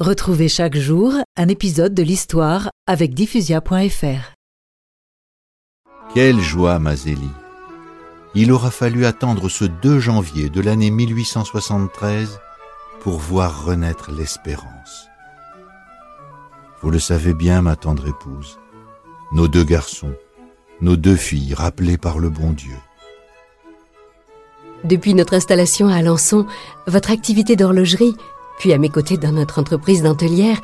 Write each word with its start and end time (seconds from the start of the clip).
Retrouvez 0.00 0.48
chaque 0.48 0.76
jour 0.76 1.14
un 1.36 1.48
épisode 1.48 1.92
de 1.92 2.04
l'histoire 2.04 2.70
avec 2.86 3.14
diffusia.fr. 3.14 4.32
Quelle 6.14 6.38
joie, 6.38 6.78
Mazélie 6.78 7.32
Il 8.36 8.52
aura 8.52 8.70
fallu 8.70 9.06
attendre 9.06 9.48
ce 9.48 9.64
2 9.64 9.98
janvier 9.98 10.50
de 10.50 10.60
l'année 10.60 10.92
1873 10.92 12.38
pour 13.00 13.18
voir 13.18 13.64
renaître 13.64 14.12
l'espérance. 14.12 15.08
Vous 16.80 16.92
le 16.92 17.00
savez 17.00 17.34
bien, 17.34 17.60
ma 17.60 17.74
tendre 17.74 18.06
épouse, 18.06 18.60
nos 19.32 19.48
deux 19.48 19.64
garçons, 19.64 20.14
nos 20.80 20.94
deux 20.94 21.16
filles 21.16 21.54
rappelées 21.54 21.98
par 21.98 22.20
le 22.20 22.30
bon 22.30 22.52
Dieu. 22.52 22.76
Depuis 24.84 25.14
notre 25.14 25.34
installation 25.34 25.88
à 25.88 25.96
Alençon, 25.96 26.46
votre 26.86 27.10
activité 27.10 27.56
d'horlogerie 27.56 28.14
puis 28.58 28.72
à 28.72 28.78
mes 28.78 28.88
côtés 28.88 29.16
dans 29.16 29.32
notre 29.32 29.58
entreprise 29.58 30.02
dentelière, 30.02 30.60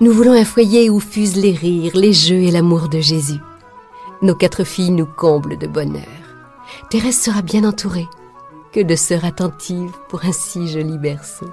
nous 0.00 0.12
voulons 0.12 0.32
un 0.32 0.44
foyer 0.44 0.88
où 0.88 1.00
fusent 1.00 1.36
les 1.36 1.52
rires, 1.52 1.92
les 1.94 2.12
jeux 2.12 2.42
et 2.42 2.50
l'amour 2.50 2.88
de 2.88 3.00
Jésus. 3.00 3.40
Nos 4.22 4.34
quatre 4.34 4.64
filles 4.64 4.90
nous 4.90 5.06
comblent 5.06 5.58
de 5.58 5.66
bonheur. 5.66 6.02
Thérèse 6.90 7.20
sera 7.20 7.42
bien 7.42 7.64
entourée. 7.64 8.08
Que 8.72 8.80
de 8.80 8.94
sœurs 8.94 9.24
attentives 9.24 9.92
pour 10.08 10.24
un 10.24 10.32
si 10.32 10.68
joli 10.68 10.96
berceau. 10.96 11.50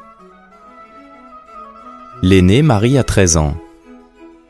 L'aînée 2.22 2.62
Marie 2.62 2.98
a 2.98 3.04
13 3.04 3.38
ans. 3.38 3.58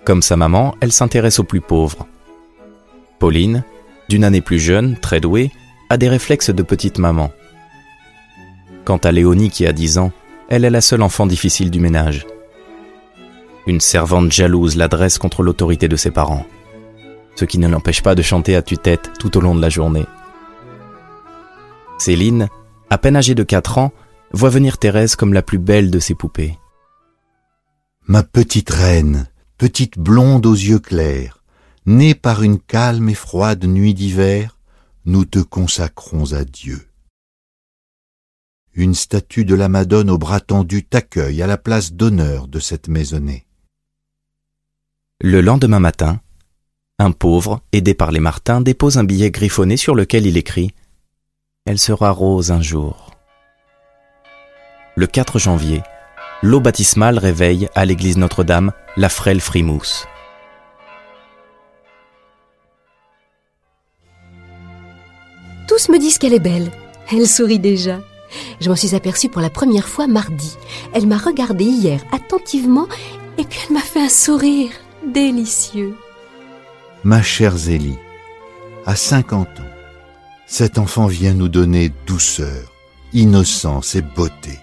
Comme 0.03 0.21
sa 0.21 0.35
maman, 0.35 0.75
elle 0.81 0.91
s'intéresse 0.91 1.39
aux 1.39 1.43
plus 1.43 1.61
pauvres. 1.61 2.07
Pauline, 3.19 3.63
d'une 4.09 4.23
année 4.23 4.41
plus 4.41 4.59
jeune, 4.59 4.97
très 4.99 5.19
douée, 5.19 5.51
a 5.89 5.97
des 5.97 6.09
réflexes 6.09 6.49
de 6.49 6.63
petite 6.63 6.97
maman. 6.97 7.31
Quant 8.85 8.97
à 8.97 9.11
Léonie 9.11 9.49
qui 9.49 9.65
a 9.65 9.73
10 9.73 9.97
ans, 9.97 10.11
elle 10.49 10.65
est 10.65 10.69
la 10.69 10.81
seule 10.81 11.01
enfant 11.01 11.25
difficile 11.25 11.71
du 11.71 11.79
ménage. 11.79 12.25
Une 13.65 13.81
servante 13.81 14.31
jalouse 14.31 14.77
l'adresse 14.77 15.17
contre 15.17 15.43
l'autorité 15.43 15.87
de 15.87 15.97
ses 15.97 16.11
parents, 16.11 16.45
ce 17.35 17.45
qui 17.45 17.59
ne 17.59 17.67
l'empêche 17.67 18.01
pas 18.01 18.15
de 18.15 18.21
chanter 18.21 18.55
à 18.55 18.61
tue-tête 18.61 19.11
tout 19.19 19.37
au 19.37 19.41
long 19.41 19.55
de 19.55 19.61
la 19.61 19.69
journée. 19.69 20.05
Céline, 21.97 22.47
à 22.89 22.97
peine 22.97 23.17
âgée 23.17 23.35
de 23.35 23.43
4 23.43 23.77
ans, 23.77 23.91
voit 24.31 24.49
venir 24.49 24.77
Thérèse 24.77 25.15
comme 25.15 25.33
la 25.33 25.41
plus 25.41 25.57
belle 25.57 25.91
de 25.91 25.99
ses 25.99 26.15
poupées. 26.15 26.57
Ma 28.05 28.23
petite 28.23 28.69
reine, 28.69 29.27
petite 29.57 29.99
blonde 29.99 30.45
aux 30.45 30.53
yeux 30.53 30.79
clairs, 30.79 31.43
née 31.85 32.15
par 32.15 32.43
une 32.43 32.59
calme 32.59 33.09
et 33.09 33.13
froide 33.13 33.65
nuit 33.65 33.93
d'hiver, 33.93 34.57
nous 35.05 35.25
te 35.25 35.39
consacrons 35.39 36.33
à 36.33 36.45
Dieu 36.45 36.87
une 38.77 38.93
statue 38.93 39.43
de 39.43 39.55
la 39.55 39.69
Madone 39.69 40.11
au 40.11 40.19
bras 40.19 40.39
tendu 40.39 40.85
t'accueille 40.85 41.41
à 41.41 41.47
la 41.47 41.57
place 41.57 41.93
d'honneur 41.93 42.47
de 42.47 42.59
cette 42.59 42.87
maisonnée. 42.87 43.47
Le 45.19 45.41
lendemain 45.41 45.79
matin, 45.79 46.21
un 46.99 47.11
pauvre, 47.11 47.61
aidé 47.71 47.95
par 47.95 48.11
les 48.11 48.19
Martins, 48.19 48.61
dépose 48.61 48.99
un 48.99 49.03
billet 49.03 49.31
griffonné 49.31 49.77
sur 49.77 49.95
lequel 49.95 50.27
il 50.27 50.37
écrit 50.37 50.75
Elle 51.65 51.79
sera 51.79 52.11
rose 52.11 52.51
un 52.51 52.61
jour. 52.61 53.15
Le 54.95 55.07
4 55.07 55.39
janvier, 55.39 55.81
l'eau 56.43 56.59
baptismale 56.59 57.17
réveille 57.17 57.69
à 57.73 57.83
l'église 57.83 58.17
Notre-Dame 58.17 58.71
la 58.95 59.09
frêle 59.09 59.41
Frimousse. 59.41 60.05
Tous 65.67 65.89
me 65.89 65.97
disent 65.97 66.19
qu'elle 66.19 66.33
est 66.33 66.39
belle. 66.39 66.71
Elle 67.11 67.27
sourit 67.27 67.59
déjà. 67.59 67.99
Je 68.59 68.69
m'en 68.69 68.75
suis 68.75 68.95
aperçue 68.95 69.29
pour 69.29 69.41
la 69.41 69.49
première 69.49 69.87
fois 69.87 70.07
mardi. 70.07 70.57
Elle 70.93 71.07
m'a 71.07 71.17
regardé 71.17 71.65
hier 71.65 72.03
attentivement 72.11 72.87
et 73.37 73.43
puis 73.43 73.59
elle 73.67 73.73
m'a 73.73 73.81
fait 73.81 74.01
un 74.01 74.09
sourire 74.09 74.71
délicieux. 75.05 75.95
Ma 77.03 77.21
chère 77.21 77.55
Zélie, 77.55 77.97
à 78.85 78.95
50 78.95 79.47
ans, 79.47 79.63
cet 80.47 80.77
enfant 80.77 81.07
vient 81.07 81.33
nous 81.33 81.49
donner 81.49 81.91
douceur, 82.05 82.71
innocence 83.13 83.95
et 83.95 84.01
beauté. 84.01 84.59